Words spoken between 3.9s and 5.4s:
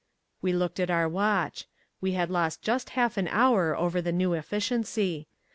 the new efficiency.